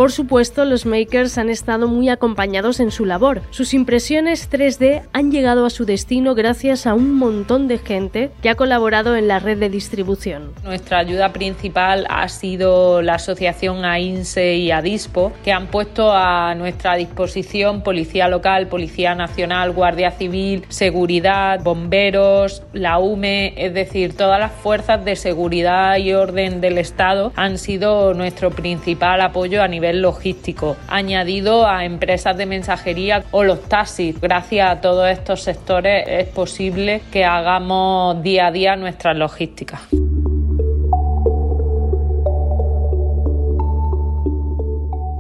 Por 0.02 0.10
supuesto, 0.10 0.64
los 0.64 0.84
makers 0.84 1.38
han 1.38 1.48
estado 1.48 1.86
muy 1.86 2.08
acompañados 2.08 2.80
en 2.80 2.90
su 2.90 3.04
labor. 3.04 3.40
Sus 3.50 3.72
impresiones 3.72 4.50
3D 4.50 5.02
han 5.12 5.30
llegado 5.30 5.64
a 5.64 5.70
su 5.70 5.84
destino 5.84 6.34
gracias 6.34 6.88
a 6.88 6.94
un 6.94 7.14
montón 7.14 7.68
de 7.68 7.78
gente 7.78 8.32
que 8.42 8.48
ha 8.48 8.56
colaborado 8.56 9.14
en 9.14 9.28
la 9.28 9.38
red 9.38 9.58
de 9.58 9.68
distribución. 9.68 10.54
Nuestra 10.64 10.98
ayuda 10.98 11.32
principal 11.32 12.04
ha 12.10 12.28
sido 12.28 13.00
la 13.00 13.14
asociación 13.14 13.84
AINSE 13.84 14.56
y 14.56 14.72
ADISPO, 14.72 15.34
que 15.44 15.52
han 15.52 15.68
puesto 15.68 16.10
a 16.10 16.56
nuestra 16.56 16.96
disposición 16.96 17.84
policía 17.84 18.26
local, 18.26 18.66
policía 18.66 19.14
nacional, 19.14 19.70
guardia 19.70 20.10
civil, 20.10 20.64
seguridad, 20.68 21.62
bomberos, 21.62 22.64
la 22.72 22.98
UME, 22.98 23.54
es 23.56 23.72
decir, 23.72 24.16
todas 24.16 24.40
las 24.40 24.50
fuerzas 24.50 25.04
de 25.04 25.14
seguridad 25.14 25.96
y 25.98 26.12
orden 26.12 26.60
del 26.60 26.78
Estado 26.78 27.32
han 27.36 27.56
sido 27.56 28.14
nuestro 28.14 28.50
principal 28.50 29.20
apoyo 29.20 29.62
a 29.62 29.68
nivel 29.68 29.91
logístico, 29.92 30.76
añadido 30.88 31.66
a 31.66 31.84
empresas 31.84 32.36
de 32.36 32.46
mensajería 32.46 33.24
o 33.30 33.44
los 33.44 33.62
taxis. 33.68 34.20
Gracias 34.20 34.70
a 34.70 34.80
todos 34.80 35.08
estos 35.10 35.42
sectores 35.42 36.04
es 36.06 36.28
posible 36.28 37.02
que 37.10 37.24
hagamos 37.24 38.22
día 38.22 38.46
a 38.46 38.52
día 38.52 38.76
nuestra 38.76 39.14
logística. 39.14 39.80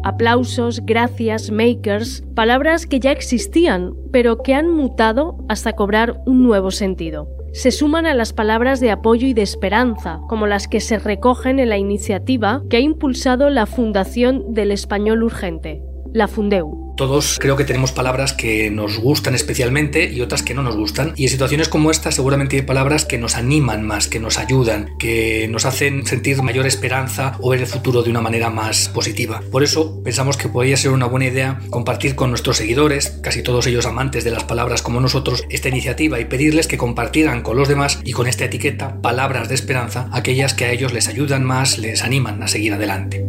Aplausos, 0.04 0.84
gracias, 0.84 1.50
makers, 1.50 2.22
palabras 2.34 2.86
que 2.86 2.98
ya 3.00 3.12
existían, 3.12 3.94
pero 4.10 4.38
que 4.38 4.54
han 4.54 4.68
mutado 4.68 5.38
hasta 5.48 5.74
cobrar 5.74 6.20
un 6.26 6.42
nuevo 6.42 6.70
sentido 6.70 7.41
se 7.52 7.70
suman 7.70 8.06
a 8.06 8.14
las 8.14 8.32
palabras 8.32 8.80
de 8.80 8.90
apoyo 8.90 9.26
y 9.26 9.34
de 9.34 9.42
esperanza, 9.42 10.20
como 10.28 10.46
las 10.46 10.68
que 10.68 10.80
se 10.80 10.98
recogen 10.98 11.58
en 11.58 11.68
la 11.68 11.78
iniciativa 11.78 12.62
que 12.70 12.78
ha 12.78 12.80
impulsado 12.80 13.50
la 13.50 13.66
Fundación 13.66 14.54
del 14.54 14.70
Español 14.70 15.22
Urgente, 15.22 15.82
la 16.12 16.28
Fundeu. 16.28 16.81
Todos 16.96 17.38
creo 17.40 17.56
que 17.56 17.64
tenemos 17.64 17.92
palabras 17.92 18.32
que 18.32 18.70
nos 18.70 18.98
gustan 18.98 19.34
especialmente 19.34 20.10
y 20.12 20.20
otras 20.20 20.42
que 20.42 20.54
no 20.54 20.62
nos 20.62 20.76
gustan. 20.76 21.14
Y 21.16 21.24
en 21.24 21.30
situaciones 21.30 21.68
como 21.68 21.90
esta 21.90 22.12
seguramente 22.12 22.56
hay 22.56 22.62
palabras 22.62 23.04
que 23.04 23.18
nos 23.18 23.36
animan 23.36 23.86
más, 23.86 24.08
que 24.08 24.20
nos 24.20 24.38
ayudan, 24.38 24.96
que 24.98 25.48
nos 25.48 25.64
hacen 25.64 26.06
sentir 26.06 26.42
mayor 26.42 26.66
esperanza 26.66 27.36
o 27.40 27.50
ver 27.50 27.60
el 27.60 27.66
futuro 27.66 28.02
de 28.02 28.10
una 28.10 28.20
manera 28.20 28.50
más 28.50 28.88
positiva. 28.88 29.42
Por 29.50 29.62
eso 29.62 30.02
pensamos 30.02 30.36
que 30.36 30.48
podría 30.48 30.76
ser 30.76 30.90
una 30.90 31.06
buena 31.06 31.26
idea 31.26 31.60
compartir 31.70 32.14
con 32.14 32.30
nuestros 32.30 32.58
seguidores, 32.58 33.18
casi 33.22 33.42
todos 33.42 33.66
ellos 33.66 33.86
amantes 33.86 34.24
de 34.24 34.30
las 34.30 34.44
palabras 34.44 34.82
como 34.82 35.00
nosotros, 35.00 35.44
esta 35.50 35.68
iniciativa 35.68 36.20
y 36.20 36.26
pedirles 36.26 36.66
que 36.66 36.78
compartieran 36.78 37.42
con 37.42 37.56
los 37.56 37.68
demás 37.68 38.00
y 38.04 38.12
con 38.12 38.26
esta 38.26 38.44
etiqueta 38.44 39.00
palabras 39.00 39.48
de 39.48 39.54
esperanza 39.54 40.08
aquellas 40.12 40.54
que 40.54 40.64
a 40.64 40.72
ellos 40.72 40.92
les 40.92 41.08
ayudan 41.08 41.44
más, 41.44 41.78
les 41.78 42.02
animan 42.02 42.42
a 42.42 42.48
seguir 42.48 42.72
adelante. 42.72 43.24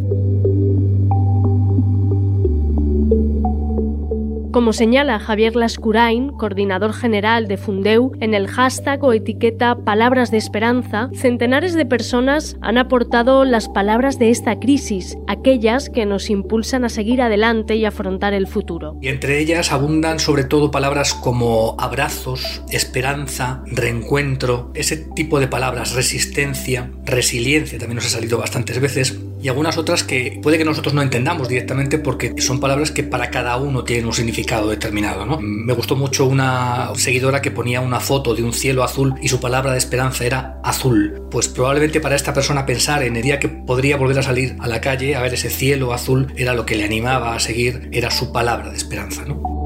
Como 4.54 4.72
señala 4.72 5.18
Javier 5.18 5.56
Lascurain, 5.56 6.28
coordinador 6.28 6.92
general 6.92 7.48
de 7.48 7.56
Fundeu, 7.56 8.12
en 8.20 8.34
el 8.34 8.46
hashtag 8.46 9.02
o 9.02 9.12
etiqueta 9.12 9.74
Palabras 9.74 10.30
de 10.30 10.36
Esperanza, 10.36 11.10
centenares 11.12 11.74
de 11.74 11.84
personas 11.84 12.56
han 12.60 12.78
aportado 12.78 13.44
las 13.44 13.68
palabras 13.68 14.20
de 14.20 14.30
esta 14.30 14.60
crisis, 14.60 15.18
aquellas 15.26 15.90
que 15.90 16.06
nos 16.06 16.30
impulsan 16.30 16.84
a 16.84 16.88
seguir 16.88 17.20
adelante 17.20 17.74
y 17.74 17.84
afrontar 17.84 18.32
el 18.32 18.46
futuro. 18.46 18.96
Y 19.02 19.08
entre 19.08 19.40
ellas 19.40 19.72
abundan 19.72 20.20
sobre 20.20 20.44
todo 20.44 20.70
palabras 20.70 21.14
como 21.14 21.74
abrazos, 21.80 22.62
esperanza, 22.70 23.64
reencuentro, 23.66 24.70
ese 24.76 24.98
tipo 24.98 25.40
de 25.40 25.48
palabras, 25.48 25.96
resistencia, 25.96 26.92
resiliencia, 27.04 27.80
también 27.80 27.96
nos 27.96 28.06
ha 28.06 28.10
salido 28.10 28.38
bastantes 28.38 28.80
veces, 28.80 29.18
y 29.44 29.48
algunas 29.48 29.76
otras 29.76 30.04
que 30.04 30.40
puede 30.42 30.56
que 30.56 30.64
nosotros 30.64 30.94
no 30.94 31.02
entendamos 31.02 31.50
directamente 31.50 31.98
porque 31.98 32.34
son 32.40 32.60
palabras 32.60 32.90
que 32.90 33.02
para 33.02 33.30
cada 33.30 33.58
uno 33.58 33.84
tienen 33.84 34.06
un 34.06 34.14
significado 34.14 34.70
determinado. 34.70 35.26
¿no? 35.26 35.38
Me 35.38 35.74
gustó 35.74 35.96
mucho 35.96 36.24
una 36.24 36.90
seguidora 36.94 37.42
que 37.42 37.50
ponía 37.50 37.82
una 37.82 38.00
foto 38.00 38.34
de 38.34 38.42
un 38.42 38.54
cielo 38.54 38.82
azul 38.82 39.16
y 39.20 39.28
su 39.28 39.40
palabra 39.40 39.72
de 39.72 39.76
esperanza 39.76 40.24
era 40.24 40.60
azul. 40.64 41.24
Pues 41.30 41.48
probablemente 41.48 42.00
para 42.00 42.16
esta 42.16 42.32
persona 42.32 42.64
pensar 42.64 43.02
en 43.02 43.16
el 43.16 43.22
día 43.22 43.38
que 43.38 43.50
podría 43.50 43.98
volver 43.98 44.18
a 44.20 44.22
salir 44.22 44.56
a 44.60 44.66
la 44.66 44.80
calle 44.80 45.14
a 45.14 45.20
ver 45.20 45.34
ese 45.34 45.50
cielo 45.50 45.92
azul 45.92 46.32
era 46.36 46.54
lo 46.54 46.64
que 46.64 46.76
le 46.76 46.84
animaba 46.84 47.34
a 47.34 47.38
seguir, 47.38 47.90
era 47.92 48.10
su 48.10 48.32
palabra 48.32 48.70
de 48.70 48.78
esperanza. 48.78 49.26
¿no? 49.26 49.63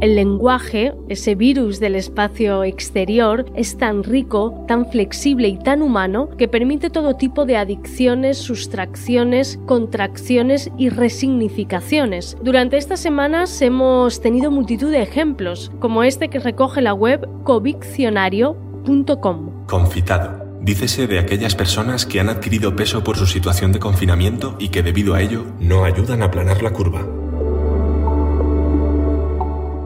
El 0.00 0.16
lenguaje, 0.16 0.94
ese 1.10 1.34
virus 1.34 1.78
del 1.78 1.94
espacio 1.94 2.64
exterior, 2.64 3.44
es 3.54 3.76
tan 3.76 4.02
rico, 4.02 4.64
tan 4.66 4.90
flexible 4.90 5.48
y 5.48 5.58
tan 5.58 5.82
humano 5.82 6.30
que 6.38 6.48
permite 6.48 6.88
todo 6.88 7.16
tipo 7.16 7.44
de 7.44 7.58
adicciones, 7.58 8.38
sustracciones, 8.38 9.60
contracciones 9.66 10.70
y 10.78 10.88
resignificaciones. 10.88 12.38
Durante 12.42 12.78
estas 12.78 13.00
semanas 13.00 13.60
hemos 13.60 14.22
tenido 14.22 14.50
multitud 14.50 14.90
de 14.90 15.02
ejemplos, 15.02 15.70
como 15.80 16.02
este 16.02 16.28
que 16.28 16.38
recoge 16.38 16.80
la 16.80 16.94
web 16.94 17.28
coviccionario.com. 17.44 19.66
Confitado. 19.66 20.48
Dícese 20.62 21.06
de 21.08 21.18
aquellas 21.18 21.54
personas 21.54 22.06
que 22.06 22.20
han 22.20 22.30
adquirido 22.30 22.74
peso 22.74 23.04
por 23.04 23.18
su 23.18 23.26
situación 23.26 23.70
de 23.72 23.80
confinamiento 23.80 24.56
y 24.58 24.70
que 24.70 24.82
debido 24.82 25.12
a 25.14 25.20
ello 25.20 25.44
no 25.58 25.84
ayudan 25.84 26.22
a 26.22 26.26
aplanar 26.26 26.62
la 26.62 26.72
curva. 26.72 27.19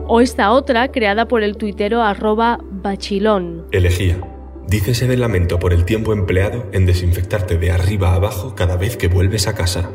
O 0.07 0.21
esta 0.21 0.51
otra, 0.51 0.91
creada 0.91 1.27
por 1.27 1.41
el 1.41 1.57
tuitero 1.57 2.01
arroba 2.01 2.59
bachilón. 2.61 3.65
Elegía. 3.71 4.19
Dícese 4.67 5.07
del 5.07 5.21
lamento 5.21 5.59
por 5.59 5.73
el 5.73 5.85
tiempo 5.85 6.13
empleado 6.13 6.65
en 6.71 6.85
desinfectarte 6.85 7.57
de 7.57 7.71
arriba 7.71 8.09
a 8.09 8.15
abajo 8.15 8.53
cada 8.55 8.77
vez 8.77 8.97
que 8.97 9.07
vuelves 9.07 9.47
a 9.47 9.55
casa. 9.55 9.89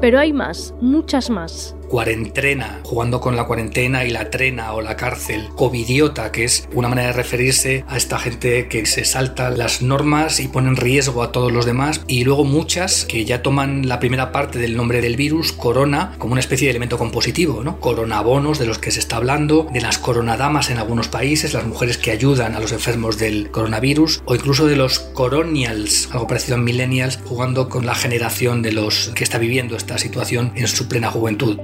Pero 0.00 0.18
hay 0.18 0.32
más, 0.32 0.74
muchas 0.80 1.28
más 1.30 1.77
cuarentena, 1.88 2.80
jugando 2.84 3.20
con 3.20 3.36
la 3.36 3.44
cuarentena 3.44 4.04
y 4.04 4.10
la 4.10 4.30
trena 4.30 4.72
o 4.74 4.80
la 4.80 4.96
cárcel, 4.96 5.48
covidiota, 5.56 6.32
que 6.32 6.44
es 6.44 6.68
una 6.72 6.88
manera 6.88 7.08
de 7.08 7.14
referirse 7.14 7.84
a 7.88 7.96
esta 7.96 8.18
gente 8.18 8.68
que 8.68 8.86
se 8.86 9.04
salta 9.04 9.50
las 9.50 9.82
normas 9.82 10.40
y 10.40 10.48
pone 10.48 10.68
en 10.68 10.76
riesgo 10.76 11.22
a 11.22 11.32
todos 11.32 11.52
los 11.52 11.66
demás, 11.66 12.02
y 12.06 12.24
luego 12.24 12.44
muchas 12.44 13.04
que 13.04 13.24
ya 13.24 13.42
toman 13.42 13.88
la 13.88 14.00
primera 14.00 14.32
parte 14.32 14.58
del 14.58 14.76
nombre 14.76 15.00
del 15.00 15.16
virus, 15.16 15.52
corona, 15.52 16.14
como 16.18 16.32
una 16.32 16.40
especie 16.40 16.66
de 16.66 16.70
elemento 16.70 16.98
compositivo, 16.98 17.64
¿no? 17.64 17.80
Coronabonos 17.80 18.58
de 18.58 18.66
los 18.66 18.78
que 18.78 18.90
se 18.90 19.00
está 19.00 19.16
hablando, 19.16 19.66
de 19.72 19.80
las 19.80 19.98
coronadamas 19.98 20.70
en 20.70 20.78
algunos 20.78 21.08
países, 21.08 21.54
las 21.54 21.66
mujeres 21.66 21.98
que 21.98 22.10
ayudan 22.10 22.54
a 22.54 22.60
los 22.60 22.72
enfermos 22.72 23.18
del 23.18 23.50
coronavirus, 23.50 24.22
o 24.24 24.34
incluso 24.34 24.66
de 24.66 24.76
los 24.76 24.98
coronials, 24.98 26.08
algo 26.12 26.26
parecido 26.26 26.56
a 26.56 26.60
millennials, 26.60 27.18
jugando 27.24 27.68
con 27.68 27.86
la 27.86 27.94
generación 27.94 28.62
de 28.62 28.72
los 28.72 29.12
que 29.14 29.24
está 29.24 29.38
viviendo 29.38 29.76
esta 29.76 29.98
situación 29.98 30.52
en 30.54 30.68
su 30.68 30.88
plena 30.88 31.10
juventud. 31.10 31.58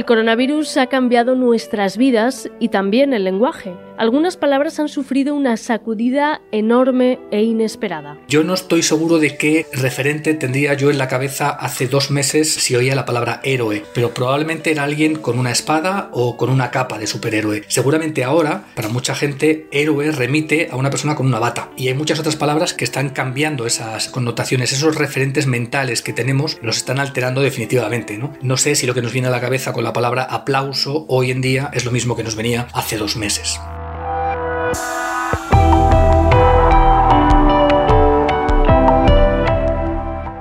El 0.00 0.06
coronavirus 0.06 0.78
ha 0.78 0.86
cambiado 0.86 1.34
nuestras 1.34 1.98
vidas 1.98 2.48
y 2.58 2.70
también 2.70 3.12
el 3.12 3.24
lenguaje. 3.24 3.76
Algunas 4.00 4.38
palabras 4.38 4.80
han 4.80 4.88
sufrido 4.88 5.34
una 5.34 5.58
sacudida 5.58 6.40
enorme 6.52 7.18
e 7.30 7.42
inesperada. 7.42 8.16
Yo 8.28 8.42
no 8.44 8.54
estoy 8.54 8.82
seguro 8.82 9.18
de 9.18 9.36
qué 9.36 9.66
referente 9.74 10.32
tendría 10.32 10.72
yo 10.72 10.90
en 10.90 10.96
la 10.96 11.06
cabeza 11.06 11.50
hace 11.50 11.86
dos 11.86 12.10
meses 12.10 12.50
si 12.50 12.74
oía 12.74 12.94
la 12.94 13.04
palabra 13.04 13.42
héroe, 13.44 13.84
pero 13.92 14.14
probablemente 14.14 14.70
era 14.70 14.84
alguien 14.84 15.16
con 15.16 15.38
una 15.38 15.50
espada 15.50 16.08
o 16.12 16.38
con 16.38 16.48
una 16.48 16.70
capa 16.70 16.98
de 16.98 17.06
superhéroe. 17.06 17.62
Seguramente 17.68 18.24
ahora, 18.24 18.64
para 18.74 18.88
mucha 18.88 19.14
gente, 19.14 19.68
héroe 19.70 20.10
remite 20.12 20.70
a 20.72 20.76
una 20.76 20.88
persona 20.88 21.14
con 21.14 21.26
una 21.26 21.38
bata. 21.38 21.68
Y 21.76 21.88
hay 21.88 21.94
muchas 21.94 22.18
otras 22.18 22.36
palabras 22.36 22.72
que 22.72 22.84
están 22.84 23.10
cambiando 23.10 23.66
esas 23.66 24.08
connotaciones, 24.08 24.72
esos 24.72 24.96
referentes 24.96 25.46
mentales 25.46 26.00
que 26.00 26.14
tenemos 26.14 26.56
los 26.62 26.78
están 26.78 27.00
alterando 27.00 27.42
definitivamente. 27.42 28.16
¿no? 28.16 28.56
sé 28.56 28.76
si 28.76 28.86
lo 28.86 28.94
que 28.94 29.02
nos 29.02 29.12
viene 29.12 29.28
a 29.28 29.30
la 29.30 29.42
cabeza 29.42 29.74
con 29.74 29.84
la 29.84 29.92
palabra 29.92 30.22
aplauso 30.22 31.04
hoy 31.06 31.30
en 31.30 31.42
día 31.42 31.70
es 31.74 31.84
lo 31.84 31.90
mismo 31.90 32.16
que 32.16 32.24
nos 32.24 32.34
venía 32.34 32.66
hace 32.72 32.96
dos 32.96 33.18
meses. 33.18 33.60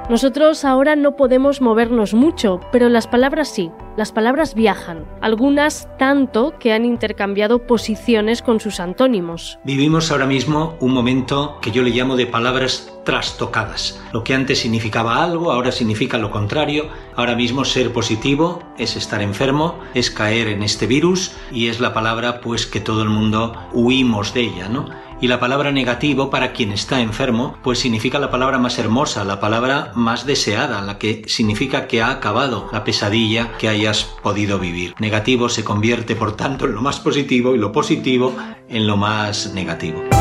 Nosotros 0.10 0.66
ahora 0.66 0.96
no 0.96 1.16
podemos 1.16 1.62
movernos 1.62 2.16
mucho, 2.16 2.60
pero 2.72 2.90
las 2.90 3.06
palabras 3.06 3.48
sí, 3.48 3.70
las 3.96 4.12
palabras 4.12 4.56
viajan, 4.56 5.06
algunas 5.22 5.88
tanto 6.00 6.56
que 6.58 6.74
han 6.74 6.84
intercambiado 6.84 7.68
posiciones 7.68 8.42
con 8.42 8.60
sus 8.60 8.80
antónimos. 8.80 9.60
Vivimos 9.64 10.10
ahora 10.10 10.26
mismo 10.26 10.76
un 10.80 10.94
momento 10.94 11.60
que 11.62 11.70
yo 11.70 11.84
le 11.84 11.92
llamo 11.92 12.16
de 12.16 12.26
palabras 12.26 12.92
trastocadas. 13.06 14.02
Lo 14.12 14.24
que 14.24 14.34
antes 14.34 14.58
significaba 14.58 15.24
algo, 15.24 15.52
ahora 15.52 15.72
significa 15.72 16.18
lo 16.18 16.32
contrario. 16.32 16.88
Ahora 17.16 17.36
mismo 17.36 17.64
ser 17.64 17.94
positivo 17.94 18.64
es 18.80 18.96
estar 18.96 19.22
enfermo, 19.22 19.78
es 19.94 20.10
caer 20.10 20.48
en 20.48 20.64
este 20.64 20.88
virus 20.88 21.34
y 21.52 21.68
es 21.68 21.80
la 21.80 21.94
palabra 21.94 22.42
pues 22.42 22.66
que 22.66 22.80
todo 22.80 23.04
el 23.04 23.10
mundo 23.10 23.54
huimos 23.74 24.34
de 24.34 24.42
ella, 24.42 24.70
¿no? 24.70 24.90
Y 25.22 25.28
la 25.28 25.40
palabra 25.40 25.72
negativo 25.72 26.30
para 26.30 26.54
quien 26.54 26.72
está 26.72 27.02
enfermo, 27.02 27.58
pues 27.62 27.80
significa 27.80 28.20
la 28.20 28.32
palabra 28.32 28.58
más 28.58 28.80
hermosa, 28.80 29.26
la 29.26 29.40
palabra 29.40 29.92
más 29.96 30.26
deseada, 30.26 30.82
la 30.82 30.98
que 30.98 31.24
significa 31.28 31.88
que 31.88 32.02
ha 32.02 32.10
acabado 32.10 32.70
la 32.72 32.86
pesadilla 32.86 33.58
que 33.58 33.68
hayas 33.68 34.06
podido 34.24 34.60
vivir. 34.60 34.96
Negativo 35.00 35.50
se 35.50 35.66
convierte, 35.66 36.16
por 36.16 36.38
tanto, 36.38 36.66
en 36.66 36.74
lo 36.74 36.82
más 36.82 37.00
positivo 37.02 37.54
y 37.54 37.58
lo 37.58 37.72
positivo 37.72 38.34
en 38.70 38.88
lo 38.88 38.96
más 38.96 39.54
negativo. 39.54 40.19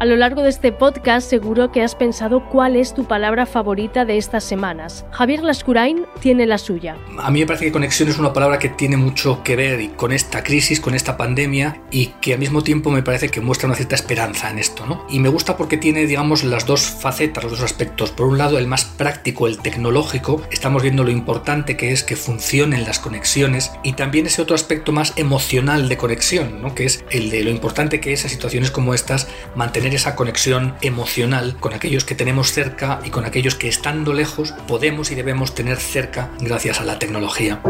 A 0.00 0.06
lo 0.06 0.16
largo 0.16 0.40
de 0.40 0.48
este 0.48 0.72
podcast 0.72 1.28
seguro 1.28 1.72
que 1.72 1.82
has 1.82 1.94
pensado 1.94 2.48
cuál 2.48 2.74
es 2.74 2.94
tu 2.94 3.04
palabra 3.04 3.44
favorita 3.44 4.06
de 4.06 4.16
estas 4.16 4.44
semanas. 4.44 5.04
Javier 5.10 5.42
Lascurain 5.42 6.06
tiene 6.20 6.46
la 6.46 6.56
suya. 6.56 6.96
A 7.18 7.30
mí 7.30 7.40
me 7.40 7.46
parece 7.46 7.66
que 7.66 7.72
conexión 7.72 8.08
es 8.08 8.18
una 8.18 8.32
palabra 8.32 8.58
que 8.58 8.70
tiene 8.70 8.96
mucho 8.96 9.42
que 9.42 9.56
ver 9.56 9.90
con 9.96 10.12
esta 10.12 10.42
crisis, 10.42 10.80
con 10.80 10.94
esta 10.94 11.18
pandemia 11.18 11.82
y 11.90 12.06
que 12.22 12.32
al 12.32 12.38
mismo 12.38 12.62
tiempo 12.62 12.90
me 12.90 13.02
parece 13.02 13.28
que 13.28 13.42
muestra 13.42 13.66
una 13.66 13.76
cierta 13.76 13.94
esperanza 13.94 14.48
en 14.48 14.58
esto, 14.58 14.86
¿no? 14.86 15.04
Y 15.10 15.18
me 15.18 15.28
gusta 15.28 15.58
porque 15.58 15.76
tiene, 15.76 16.06
digamos, 16.06 16.44
las 16.44 16.64
dos 16.64 16.80
facetas, 16.80 17.44
los 17.44 17.52
dos 17.52 17.62
aspectos. 17.62 18.10
Por 18.10 18.26
un 18.26 18.38
lado, 18.38 18.56
el 18.56 18.66
más 18.66 18.86
práctico, 18.86 19.48
el 19.48 19.58
tecnológico, 19.58 20.40
estamos 20.50 20.82
viendo 20.82 21.04
lo 21.04 21.10
importante 21.10 21.76
que 21.76 21.92
es 21.92 22.04
que 22.04 22.16
funcionen 22.16 22.84
las 22.84 23.00
conexiones 23.00 23.70
y 23.82 23.92
también 23.92 24.24
ese 24.24 24.40
otro 24.40 24.54
aspecto 24.54 24.92
más 24.92 25.12
emocional 25.16 25.90
de 25.90 25.98
conexión, 25.98 26.62
¿no? 26.62 26.74
Que 26.74 26.86
es 26.86 27.04
el 27.10 27.28
de 27.28 27.44
lo 27.44 27.50
importante 27.50 28.00
que 28.00 28.14
es 28.14 28.24
a 28.24 28.30
situaciones 28.30 28.70
como 28.70 28.94
estas 28.94 29.28
mantener 29.54 29.89
esa 29.92 30.16
conexión 30.16 30.74
emocional 30.82 31.56
con 31.58 31.74
aquellos 31.74 32.04
que 32.04 32.14
tenemos 32.14 32.52
cerca 32.52 33.00
y 33.04 33.10
con 33.10 33.24
aquellos 33.24 33.54
que 33.54 33.68
estando 33.68 34.12
lejos 34.12 34.52
podemos 34.66 35.10
y 35.10 35.14
debemos 35.14 35.54
tener 35.54 35.78
cerca 35.78 36.30
gracias 36.40 36.80
a 36.80 36.84
la 36.84 36.98
tecnología. 36.98 37.60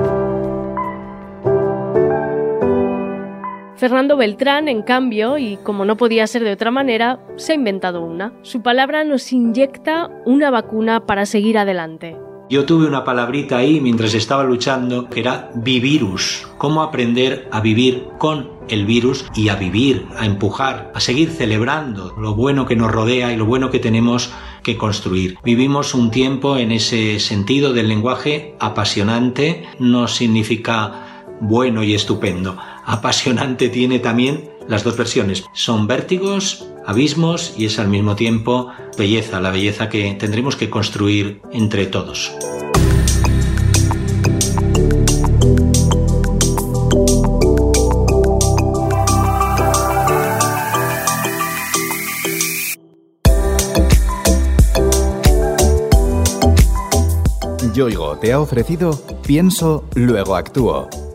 Fernando 3.81 4.19
Beltrán, 4.19 4.69
en 4.69 4.83
cambio, 4.83 5.39
y 5.39 5.57
como 5.57 5.87
no 5.87 5.97
podía 5.97 6.27
ser 6.27 6.45
de 6.45 6.53
otra 6.53 6.71
manera, 6.71 7.19
se 7.37 7.53
ha 7.53 7.55
inventado 7.55 8.03
una. 8.03 8.35
Su 8.43 8.61
palabra 8.61 9.05
nos 9.05 9.33
inyecta 9.33 10.11
una 10.27 10.51
vacuna 10.51 11.07
para 11.07 11.25
seguir 11.25 11.57
adelante. 11.57 12.15
Yo 12.51 12.65
tuve 12.65 12.89
una 12.89 13.05
palabrita 13.05 13.59
ahí 13.59 13.81
mientras 13.81 14.13
estaba 14.13 14.43
luchando 14.43 15.09
que 15.09 15.21
era 15.21 15.53
vivirus. 15.55 16.49
Cómo 16.59 16.83
aprender 16.83 17.49
a 17.53 17.61
vivir 17.61 18.09
con 18.19 18.51
el 18.69 18.87
virus 18.87 19.25
y 19.37 19.51
a 19.51 19.55
vivir, 19.55 20.07
a 20.19 20.27
empujar, 20.27 20.91
a 20.93 20.99
seguir 20.99 21.31
celebrando 21.31 22.13
lo 22.19 22.35
bueno 22.35 22.67
que 22.67 22.75
nos 22.75 22.91
rodea 22.91 23.33
y 23.33 23.37
lo 23.37 23.47
bueno 23.47 23.71
que 23.71 23.79
tenemos 23.79 24.33
que 24.65 24.77
construir. 24.77 25.39
Vivimos 25.45 25.95
un 25.95 26.11
tiempo 26.11 26.57
en 26.57 26.73
ese 26.73 27.21
sentido 27.21 27.73
del 27.73 27.87
lenguaje 27.87 28.57
apasionante, 28.59 29.69
no 29.79 30.09
significa 30.09 31.25
bueno 31.41 31.85
y 31.85 31.95
estupendo. 31.95 32.59
Apasionante 32.85 33.69
tiene 33.69 34.01
también 34.01 34.51
las 34.71 34.85
dos 34.85 34.97
versiones. 34.97 35.45
Son 35.53 35.87
vértigos, 35.87 36.65
abismos 36.87 37.53
y 37.59 37.67
es 37.67 37.79
al 37.79 37.89
mismo 37.89 38.15
tiempo 38.15 38.71
belleza, 38.97 39.41
la 39.41 39.51
belleza 39.51 39.89
que 39.91 40.15
tendremos 40.15 40.57
que 40.57 40.71
construir 40.71 41.43
entre 41.53 41.87
todos. 41.87 42.33
Yoigo 57.75 58.19
te 58.19 58.33
ha 58.33 58.41
ofrecido 58.41 59.01
Pienso, 59.23 59.89
luego 59.95 60.37
actúo 60.37 60.89